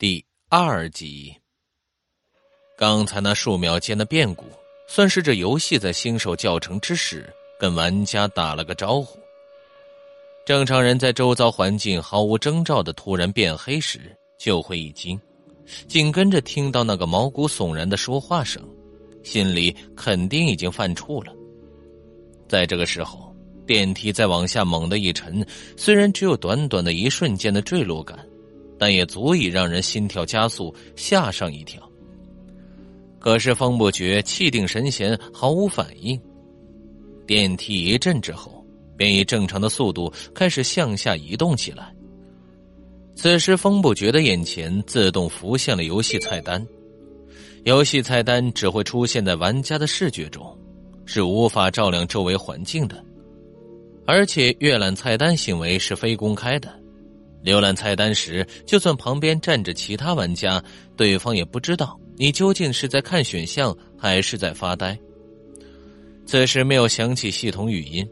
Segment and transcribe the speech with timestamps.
[0.00, 1.34] 第二集。
[2.78, 4.44] 刚才那数秒间的变故，
[4.86, 7.28] 算是这游戏在新手教程之时
[7.58, 9.18] 跟玩家打了个招呼。
[10.46, 15.20] 正常人在周遭环境毫无征兆的突然变黑时，就会一惊，
[15.88, 18.62] 紧跟着听到那个毛骨悚然的说话声，
[19.24, 21.32] 心里肯定已经犯怵了。
[22.46, 23.34] 在这个时候，
[23.66, 25.44] 电梯再往下猛地一沉，
[25.76, 28.16] 虽然只有短短的一瞬间的坠落感。
[28.78, 31.82] 但也足以让人心跳加速，吓上一跳。
[33.18, 36.18] 可是风不觉气定神闲，毫无反应。
[37.26, 38.64] 电梯一震之后，
[38.96, 41.92] 便以正常的速度开始向下移动起来。
[43.14, 46.64] 此时，风不觉的眼前自动浮现了游戏菜单。
[47.64, 50.56] 游戏菜单只会出现在玩家的视觉中，
[51.04, 53.04] 是无法照亮周围环境的。
[54.06, 56.72] 而且，阅览菜单行为是非公开的。
[57.44, 60.62] 浏览菜单时，就算旁边站着其他玩家，
[60.96, 64.98] 对方也不知道你究竟是在看选项还是在发呆。
[66.26, 68.06] 此时没有响起系统语音，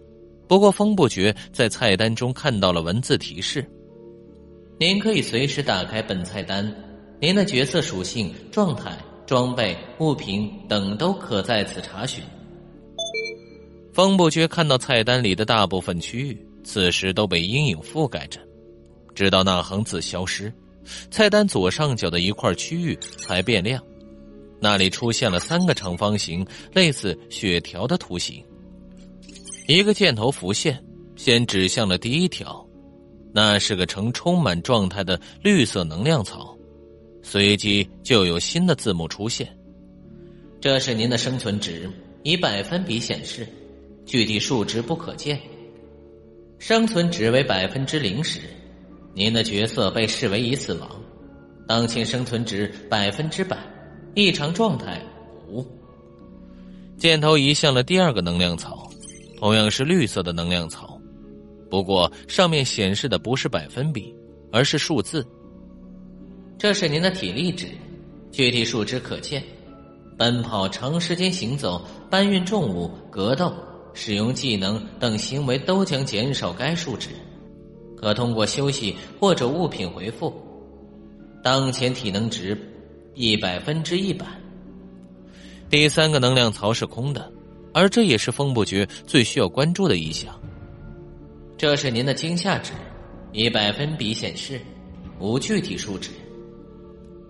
[0.48, 3.68] 不过风不觉在菜单中看到了文字提示
[4.78, 6.72] ：“您可以随时打开本菜单，
[7.20, 8.96] 您的角色属性、状态、
[9.26, 12.22] 装备、物品等都可在此查询。”
[13.92, 18.38] 风不觉看到菜单里的大部分区域，此时都被阴影覆盖着。
[19.16, 20.52] 直到那行字消失，
[21.10, 23.82] 菜单左上角的一块区域才变亮，
[24.60, 28.44] 那里出现了三个长方形，类似血条的图形。
[29.66, 30.80] 一个箭头浮现，
[31.16, 32.64] 先指向了第一条，
[33.32, 36.54] 那是个呈充满状态的绿色能量槽，
[37.22, 39.48] 随即就有新的字幕出现。
[40.60, 41.90] 这是您的生存值，
[42.22, 43.48] 以百分比显示，
[44.04, 45.40] 具体数值不可见。
[46.58, 48.40] 生存值为百分之零时。
[49.16, 50.90] 您的角色被视为已死亡，
[51.66, 53.56] 当前生存值百分之百，
[54.14, 55.02] 异常状态
[55.48, 55.66] 无。
[56.98, 58.86] 箭头移向了第二个能量槽，
[59.38, 61.00] 同样是绿色的能量槽，
[61.70, 64.14] 不过上面显示的不是百分比，
[64.52, 65.26] 而是数字。
[66.58, 67.68] 这是您的体力值，
[68.30, 69.42] 具体数值可见。
[70.18, 73.50] 奔跑、长时间行走、搬运重物、格斗、
[73.94, 77.08] 使用技能等行为都将减少该数值。
[77.96, 80.32] 可通过休息或者物品回复。
[81.42, 82.58] 当前体能值
[83.14, 84.26] 一百分之一百。
[85.68, 87.32] 第三个能量槽是空的，
[87.72, 90.32] 而这也是风不觉最需要关注的一项。
[91.56, 92.72] 这是您的惊吓值，
[93.32, 94.60] 以百分比显示，
[95.18, 96.10] 无具体数值。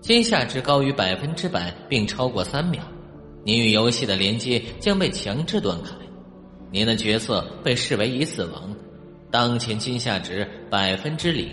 [0.00, 2.82] 惊吓值高于百分之百并超过三秒，
[3.44, 5.90] 您与游戏的连接将被强制断开，
[6.70, 8.74] 您的角色被视为已死亡。
[9.30, 11.50] 当前惊吓值百分之零，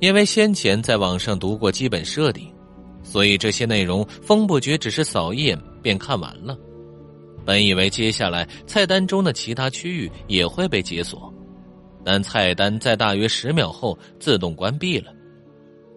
[0.00, 2.52] 因为先前在网上读过基本设定，
[3.02, 6.56] 所以这些内容风不觉只是扫一眼便看完了。
[7.44, 11.32] 本以为接下来菜单中的其他区域也会被解锁，
[12.04, 15.12] 但菜单在大约十秒后自动关闭了。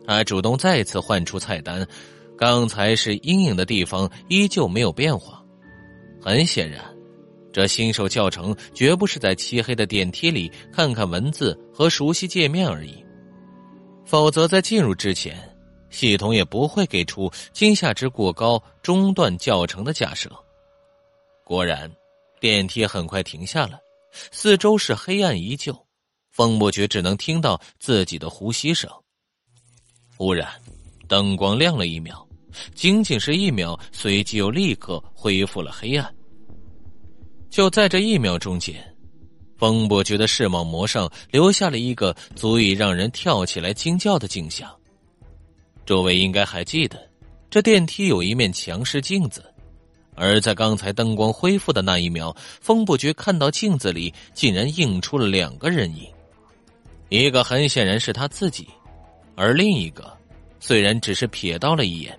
[0.05, 1.85] 他主动再次换出菜单，
[2.37, 5.43] 刚才是阴影的地方依旧没有变化，
[6.21, 6.92] 很显然。
[7.53, 13.05] 这新手教程绝不是在漆黑的电梯里看看文字和熟悉界面而已，
[14.05, 15.37] 否则在进入之前，
[15.91, 20.31] 系统也不会给出惊吓值过高中断教程的假设。
[21.45, 21.89] 果然，
[22.39, 23.79] 电梯很快停下了，
[24.31, 25.77] 四周是黑暗依旧，
[26.31, 28.89] 风不觉只能听到自己的呼吸声。
[30.17, 30.49] 忽然，
[31.07, 32.27] 灯光亮了一秒，
[32.73, 36.11] 仅仅是一秒，随即又立刻恢复了黑暗。
[37.53, 38.83] 就在这一秒钟间，
[39.57, 44.67] 风伯觉的视网膜上留下了一个足以让人跳起来惊叫的景象。
[45.85, 46.97] 诸位应该还记得，
[47.51, 49.45] 这电梯有一面墙是镜子，
[50.15, 56.11] 而在刚才灯光恢复的那一秒，风不觉看到镜子里竟然映出了两个人影，
[57.09, 58.67] 一个很显然是他自己，
[59.35, 60.11] 而另一个
[60.59, 62.17] 虽然只是瞥到了一眼，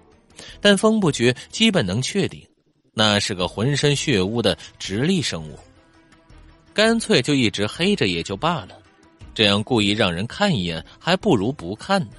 [0.61, 2.41] 但风不觉基本能确定。
[2.95, 5.59] 那是个浑身血污的直立生物，
[6.73, 8.79] 干脆就一直黑着也就罢了，
[9.35, 12.17] 这样故意让人看一眼，还不如不看呢。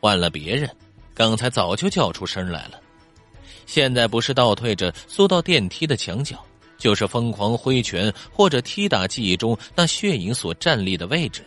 [0.00, 0.70] 换了别人，
[1.14, 2.78] 刚才早就叫出声来了，
[3.66, 6.44] 现在不是倒退着缩到电梯的墙角，
[6.76, 11.42] 就是疯狂挥拳或者踢打记忆中那血影所站立的位置。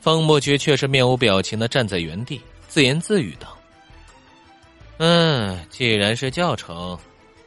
[0.00, 3.56] 方莫觉却是面无表情的站在原地，自言自语道。
[5.04, 6.96] 嗯，既然是教程，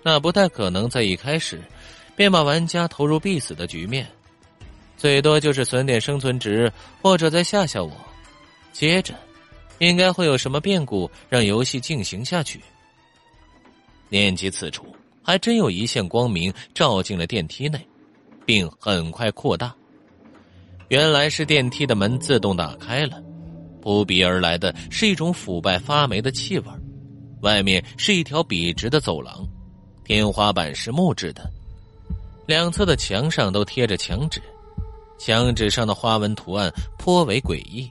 [0.03, 1.63] 那不太可能在一开始
[2.13, 4.05] 便把玩家投入必死的局面，
[4.97, 6.69] 最多就是损点生存值，
[7.01, 7.93] 或者再吓吓我，
[8.73, 9.13] 接着
[9.77, 12.59] 应该会有什么变故让游戏进行下去。
[14.09, 14.93] 念及此处，
[15.23, 17.79] 还真有一线光明照进了电梯内，
[18.45, 19.73] 并很快扩大。
[20.89, 23.23] 原来是电梯的门自动打开了，
[23.81, 26.65] 扑鼻而来的是一种腐败发霉的气味。
[27.45, 29.47] 外面是一条笔直的走廊，
[30.03, 31.47] 天花板是木质的，
[32.47, 34.41] 两侧的墙上都贴着墙纸，
[35.19, 37.87] 墙纸上的花纹图案颇为诡异，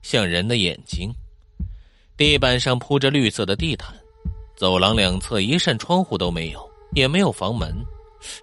[0.00, 1.12] 像人的眼睛。
[2.16, 3.92] 地板上铺着绿色的地毯，
[4.56, 7.74] 走廊两侧一扇窗户都没有，也没有房门，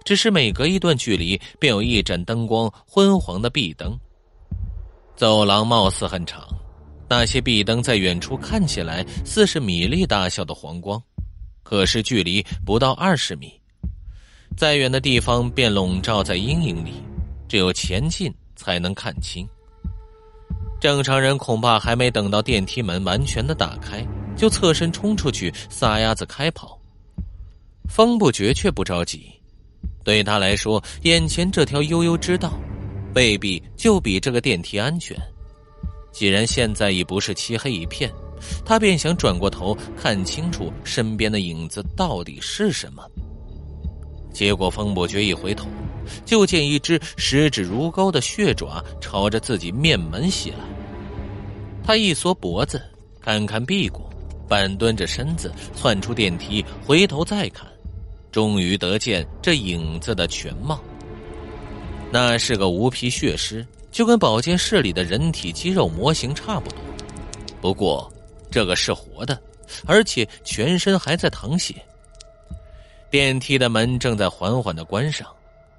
[0.04, 3.98] 只是每隔一段距离便有一盏灯光昏黄的壁灯。
[5.16, 6.46] 走廊貌似很长。
[7.14, 10.98] 那些壁灯在远处看起来似是米粒大小的黄光，
[11.62, 13.52] 可是距离不到二十米，
[14.56, 16.94] 再远的地方便笼罩在阴影里，
[17.46, 19.46] 只有前进才能看清。
[20.80, 24.02] 正常人恐怕还没等到电梯门完全的打开，
[24.34, 26.80] 就侧身冲出去撒丫子开跑。
[27.90, 29.30] 风不觉却不着急，
[30.02, 32.58] 对他来说，眼前这条悠悠之道，
[33.14, 35.14] 未必就比这个电梯安全。
[36.12, 38.12] 既然现在已不是漆黑一片，
[38.64, 43.02] 他便想转过头看清楚身边的影子到底是什么。
[44.32, 45.68] 结果风伯爵一回头，
[46.24, 50.58] 就见一只十指如钩的血爪朝着自己面门袭来。
[51.84, 52.80] 他一缩脖子，
[53.20, 54.02] 看看屁股，
[54.48, 57.66] 半蹲着身子窜出电梯，回头再看，
[58.30, 60.80] 终于得见这影子的全貌。
[62.10, 63.66] 那是个无皮血尸。
[63.92, 66.78] 就跟保健室里的人体肌肉模型差不多，
[67.60, 68.10] 不过
[68.50, 69.38] 这个是活的，
[69.86, 71.74] 而且全身还在淌血。
[73.10, 75.28] 电梯的门正在缓缓的关上，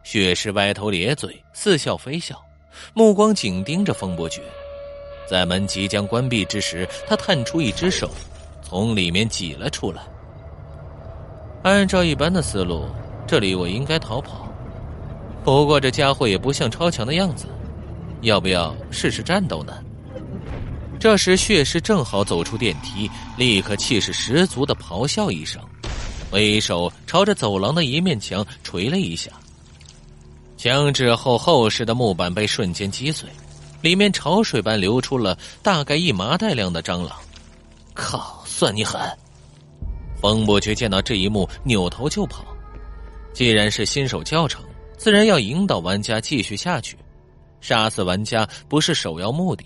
[0.03, 2.39] 血尸歪头咧嘴，似笑非笑，
[2.93, 4.41] 目光紧盯着风伯爵。
[5.27, 8.11] 在门即将关闭之时，他探出一只手，
[8.61, 10.03] 从里面挤了出来。
[11.63, 12.85] 按照一般的思路，
[13.25, 14.47] 这里我应该逃跑，
[15.43, 17.47] 不过这家伙也不像超强的样子。
[18.23, 19.73] 要不要试试战斗呢？
[20.99, 25.61] 这时血尸正好走出电梯，立刻气势十足的咆哮一声，
[26.31, 29.29] 挥手朝着走廊的一面墙捶了一下。
[30.55, 33.27] 墙纸后厚实的木板被瞬间击碎，
[33.81, 37.17] 里面潮水般流出了大概一麻袋量的蟑螂。
[37.93, 39.01] 靠，算你狠！
[40.21, 42.45] 风伯爵见到这一幕，扭头就跑。
[43.33, 44.63] 既然是新手教程，
[44.97, 46.95] 自然要引导玩家继续下去。
[47.63, 49.63] 杀死玩家不是首要目的，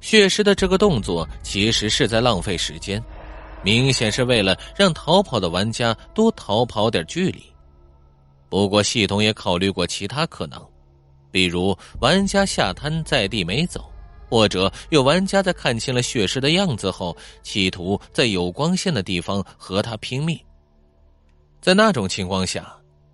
[0.00, 3.02] 血尸的这个动作其实是在浪费时间，
[3.64, 7.42] 明显是为了让逃跑的玩家多逃跑点距离。
[8.48, 10.64] 不过系统也考虑过其他可能，
[11.32, 13.90] 比如玩家下瘫在地没走，
[14.30, 20.38] 或者有玩家在看清了血尸的样子后，企图在有光线的地方和他拼命。
[21.60, 22.72] 在那种情况下。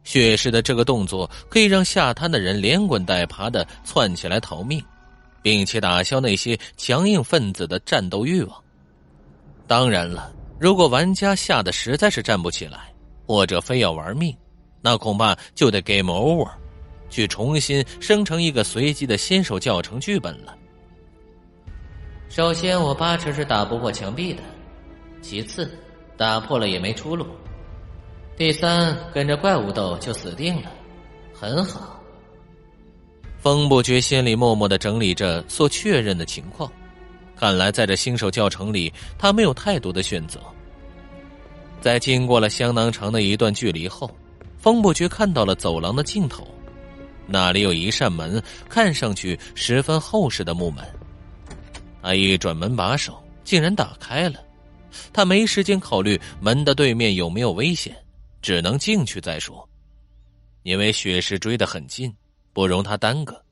[0.09, 4.83] 血尸的这个动作可以让下瘫的人连滚带爬的窜起来逃命，
[5.43, 8.65] 并且打消那些强硬分子的战斗欲望。
[9.67, 12.91] 当然了，如果玩家吓得实在是站不起来，
[13.27, 14.35] 或者非要玩命，
[14.81, 16.49] 那恐怕就得 game over，
[17.11, 20.57] 去重新生成一个随机的新手教程剧本了。
[22.31, 24.41] 首先，我八成是打不破墙壁的；
[25.21, 25.71] 其次，
[26.17, 27.27] 打破了也没出路。
[28.39, 30.71] 第三，跟着怪物斗就死定了，
[31.35, 32.01] 很好。
[33.41, 36.71] 风不觉心里默默的整理着所确认的情况，
[37.37, 40.39] 看来在这新手教程里，他没有太多的选择。
[41.81, 44.09] 在经过了相当长的一段距离后，
[44.57, 46.47] 风不觉看到了走廊的尽头，
[47.27, 50.85] 那里有一扇门，看上去十分厚实的木门。
[52.01, 54.39] 他一转门把手，竟然打开了。
[55.13, 57.97] 他没时间考虑门的对面有没有危险。
[58.41, 59.69] 只能进去再说，
[60.63, 62.15] 因为血尸追得很近，
[62.53, 63.43] 不容他耽搁。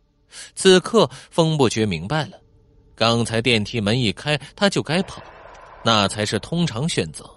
[0.55, 2.40] 此刻，风不觉明白了，
[2.95, 5.23] 刚才电梯门一开，他就该跑，
[5.85, 7.28] 那才是通常选择。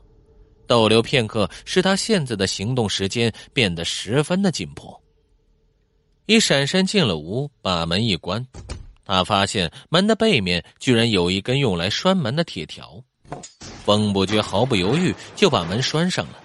[0.67, 5.01] 逗留片刻，使他现在的行动时间变得十分的紧迫。
[6.25, 8.45] 一闪身进了屋，把门一关，
[9.03, 13.03] 他发现门的背面居然有一根用来拴门的铁条。
[13.83, 16.43] 风不觉毫不犹豫就把门拴上了。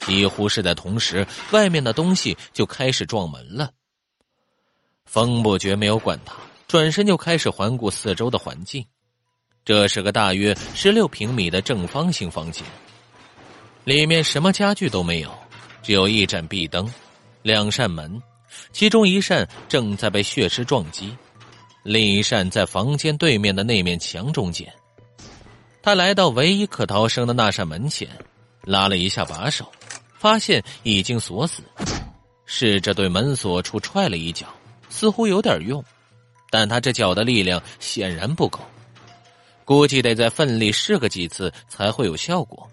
[0.00, 3.70] 几乎是在同时，外面的东西就开始撞门了。
[5.04, 6.34] 风不觉没有管他，
[6.68, 8.84] 转身就开始环顾四周的环境。
[9.64, 12.64] 这是个大约十六平米的正方形房间，
[13.84, 15.30] 里面什么家具都没有，
[15.82, 16.90] 只有一盏壁灯，
[17.42, 18.20] 两扇门，
[18.72, 21.14] 其中一扇正在被血尸撞击，
[21.82, 24.72] 另一扇在房间对面的那面墙中间。
[25.82, 28.08] 他来到唯一可逃生的那扇门前，
[28.62, 29.70] 拉了一下把手，
[30.18, 31.62] 发现已经锁死，
[32.44, 34.46] 试着对门锁处踹了一脚，
[34.88, 35.84] 似乎有点用，
[36.50, 38.60] 但他这脚的力量显然不够，
[39.64, 42.68] 估计得再奋力试个几次才会有效果。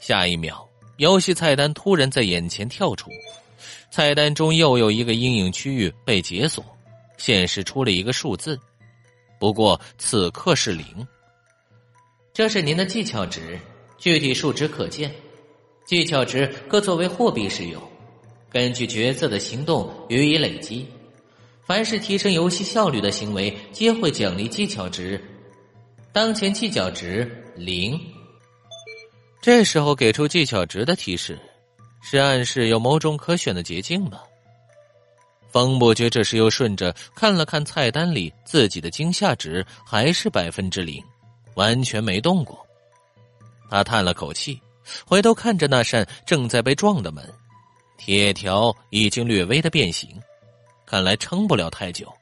[0.00, 3.10] 下一秒，游戏菜单突然在眼前跳出，
[3.90, 6.64] 菜单中又有一个阴影区域被解锁，
[7.16, 8.58] 显示出了一个数字，
[9.38, 10.84] 不过此刻是零。
[12.34, 13.58] 这是您的技巧值，
[14.04, 15.10] 具体数值可见。
[15.86, 17.82] 技巧值可作为货币使用，
[18.50, 20.86] 根据角色的行动予以累积。
[21.64, 25.18] 凡是提升游戏效率的行为，皆会奖励技巧值。
[26.12, 27.98] 当前技巧值零。
[29.40, 31.38] 这时候给出技巧值的提示，
[32.02, 34.20] 是暗示有某种可选的捷径吗？
[35.50, 41.02] 方不觉这时又顺着看了看菜单里自己的惊吓值，还是百分之零。
[41.54, 42.63] 完全没动过，
[43.70, 44.60] 他叹了口气，
[45.06, 47.28] 回头看着那扇正在被撞的门，
[47.96, 50.20] 铁条已经略微的变形，
[50.86, 52.12] 看来撑不了太久。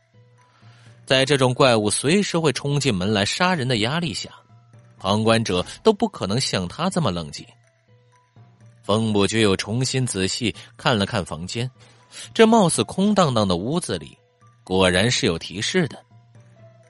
[1.05, 4.31] 在这种怪物随时会冲进门来杀人的压力下，
[4.99, 7.45] 旁观者都不可能像他这么冷静。
[8.83, 11.71] 风不觉又重新仔细看了看房间，
[12.33, 14.17] 这貌似空荡荡的屋子里，
[14.65, 15.99] 果然是有提示的，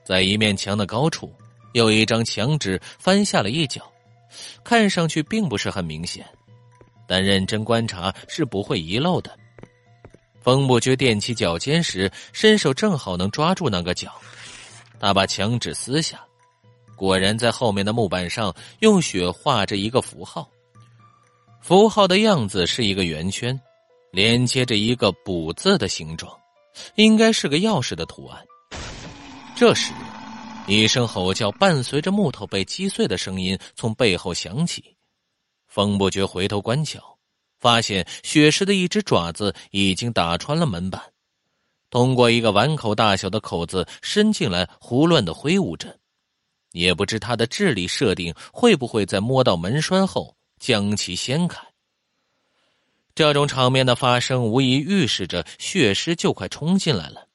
[0.03, 1.33] 在一面墙的高处。
[1.73, 3.81] 有一张墙纸翻下了一角，
[4.63, 6.25] 看上去并不是很明显，
[7.07, 9.31] 但认真观察是不会遗漏的。
[10.41, 14.11] 风不觉踮起脚尖时，伸手正好能抓住那个角，
[14.99, 16.19] 他把墙纸撕下，
[16.95, 20.49] 果然在后面的木板上用血画着一个符号，
[21.61, 23.57] 符号的样子是一个圆圈，
[24.11, 26.37] 连接着一个“补”字的形状，
[26.95, 28.45] 应该是个钥匙的图案。
[29.55, 29.93] 这时。
[30.65, 34.95] 一声吼叫伴随着木头被击碎的声音从背后响起，
[35.67, 37.17] 风不觉回头观瞧，
[37.59, 41.01] 发现血尸的一只爪子已经打穿了门板，
[41.89, 45.99] 通过一个碗口大小的口子伸进来，胡乱的挥舞着，
[46.71, 51.61] 也不知他的智力设定会不会在摸到门栓后将其掀开。
[53.13, 57.27] 这种场面的发生，无疑预示着血尸就快冲进来了，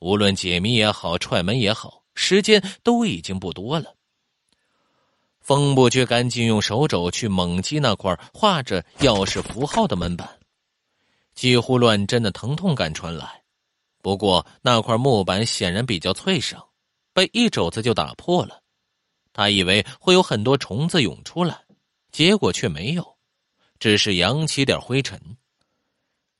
[0.00, 2.02] 无论解谜也好，踹门也好。
[2.16, 3.94] 时间都已经不多了，
[5.38, 10.28] 风不觉赶紧用手肘去猛击那块画着钥匙符号的门板，
[11.34, 13.42] 几乎乱针的疼痛感传来。
[14.02, 16.60] 不过那块木板显然比较脆生，
[17.12, 18.62] 被一肘子就打破了。
[19.32, 21.64] 他以为会有很多虫子涌出来，
[22.10, 23.16] 结果却没有，
[23.78, 25.20] 只是扬起点灰尘。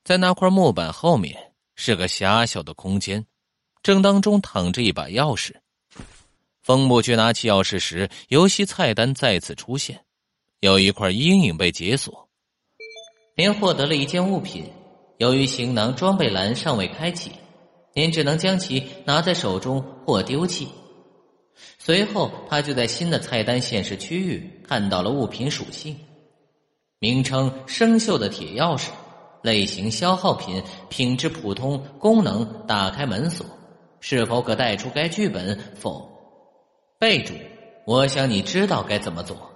[0.03, 3.27] 在那块木板后面是个狭小的空间，
[3.83, 5.55] 正当中躺着一把钥匙。
[6.67, 10.01] 风不觉拿起钥匙时，游戏菜单再次出现，
[10.59, 12.29] 有一块阴影被解锁。
[13.37, 14.65] 您获得了一件物品，
[15.19, 17.31] 由于行囊装备栏尚未开启，
[17.95, 20.67] 您只能将其拿在手中或丢弃。
[21.79, 25.97] 随后，他就在新的菜单显示区域看到了物品属性：
[26.99, 28.89] 名称生锈的铁钥匙，
[29.41, 33.47] 类型消耗品，品质普通，功能打开门锁。
[34.01, 35.57] 是否可带出该剧本？
[35.77, 36.16] 否。
[36.99, 37.35] 备注：
[37.85, 39.53] 我想你知道该怎么做。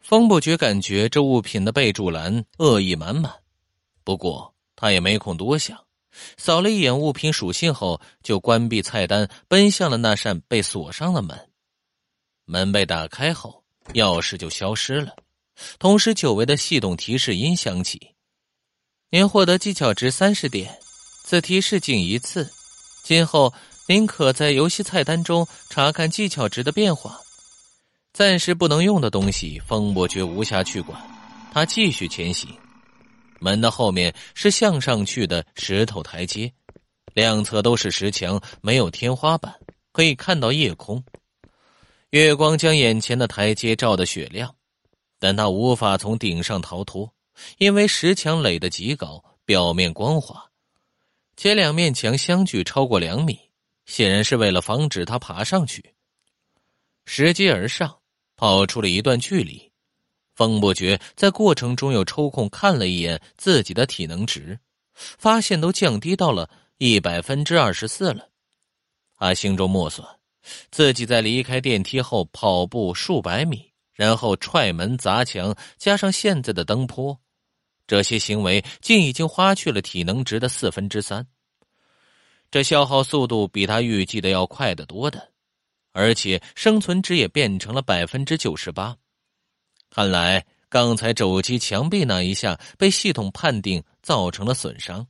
[0.00, 3.32] 风不觉感觉这物品的备注栏恶意满满，
[4.04, 5.84] 不过他也没空多想，
[6.36, 11.50] 扫了一眼物品属性后，就关闭菜单，奔向了那扇被锁上的门。
[12.44, 13.64] 门被打开后，
[13.94, 15.16] 钥匙就消失了，
[15.80, 18.14] 同时久违的系统提示音响起
[19.10, 20.78] ：“您获得技巧值三十点，
[21.24, 22.48] 此提示仅一次，
[23.02, 23.52] 今后。”
[23.90, 27.18] 您可在游戏菜单中查看技巧值的变化。
[28.12, 31.00] 暂时不能用的东西，风伯爵无暇去管。
[31.54, 32.50] 他继续前行。
[33.40, 36.52] 门的后面是向上去的石头台阶，
[37.14, 39.54] 两侧都是石墙，没有天花板，
[39.90, 41.02] 可以看到夜空。
[42.10, 44.54] 月光将眼前的台阶照得雪亮，
[45.18, 47.10] 但他无法从顶上逃脱，
[47.56, 50.44] 因为石墙垒得极高，表面光滑，
[51.38, 53.47] 且两面墙相距超过两米。
[53.88, 55.82] 显然是为了防止他爬上去。
[57.06, 57.98] 拾阶而上，
[58.36, 59.72] 跑出了一段距离。
[60.34, 64.56] 风不觉在过程中又抽空看了一眼自己的体能值，
[64.94, 68.28] 发现都降低到了一百分之二十四了。
[69.16, 70.06] 他心中默算，
[70.70, 77.18] 自己在离开电梯后跑步数百米，然后踹门砸墙，加上现在的登坡，
[77.86, 81.26] 这些行为竟已经花去了体能值的四分之三。
[82.50, 85.32] 这消耗速度比他预计的要快得多的，
[85.92, 88.96] 而且生存值也变成了百分之九十八。
[89.90, 95.06] 看来刚才肘击墙壁那一下被系统判定造成了损伤。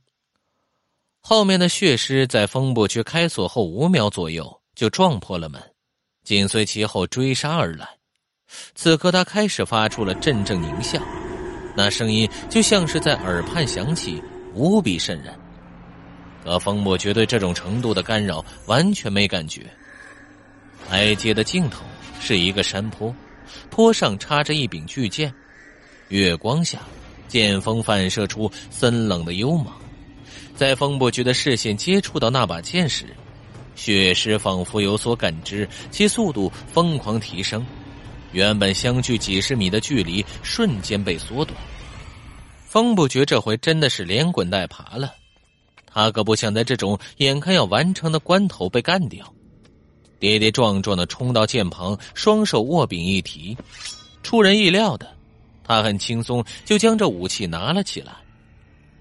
[1.21, 5.61] 后面的血尸在风部区开锁后五秒左右就撞破了门，
[6.23, 7.87] 紧随其后追杀而来。
[8.73, 11.01] 此刻他开始发出了阵阵狞笑，
[11.75, 14.21] 那声音就像是在耳畔响起，
[14.53, 15.37] 无比渗人。
[16.43, 19.65] 可风不绝对这种程度的干扰完全没感觉。
[20.87, 21.83] 台阶的尽头
[22.19, 23.13] 是一个山坡，
[23.69, 25.33] 坡上插着一柄巨剑，
[26.07, 26.79] 月光下，
[27.27, 29.75] 剑锋反射出森冷的幽芒。
[30.55, 33.05] 在风不绝的视线接触到那把剑时，
[33.75, 37.65] 血尸仿佛有所感知，其速度疯狂提升。
[38.31, 41.55] 原本相距几十米的距离瞬间被缩短。
[42.67, 45.15] 风不绝这回真的是连滚带爬了。
[45.91, 49.33] 他可不想在这种眼看要完成的关头被干掉，
[50.19, 53.57] 跌跌撞撞的冲到剑旁，双手握柄一提，
[54.23, 55.15] 出人意料的，
[55.63, 58.13] 他很轻松就将这武器拿了起来。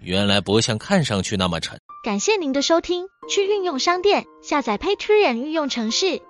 [0.01, 1.79] 原来不像看上去那么沉。
[2.05, 6.23] 感谢您的收听，去运用商店下载 Patreon 运用城市，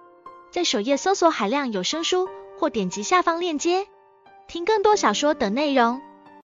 [0.50, 2.26] 在首页搜索海量有声书，
[2.58, 3.86] 或点击下方链接
[4.48, 6.00] 听更多小说等内容。